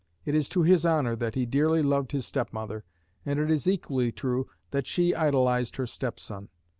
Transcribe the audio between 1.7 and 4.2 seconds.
loved his step mother, and it is equally